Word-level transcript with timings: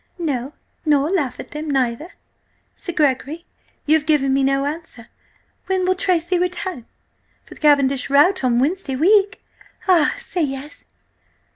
No, 0.17 0.53
nor 0.83 1.11
laugh 1.11 1.39
at 1.39 1.51
them 1.51 1.69
neither! 1.69 2.09
Sir 2.75 2.91
Gregory, 2.91 3.45
you 3.85 3.95
have 3.95 4.07
given 4.07 4.33
me 4.33 4.41
no 4.43 4.65
answer. 4.65 5.09
When 5.67 5.85
will 5.85 5.93
Tracy 5.93 6.39
return? 6.39 6.87
For 7.45 7.53
the 7.53 7.59
Cavendish 7.59 8.09
rout 8.09 8.43
on 8.43 8.57
Wednesday 8.57 8.95
week? 8.95 9.43
Ah, 9.87 10.15
say 10.17 10.41
yes!" 10.41 10.85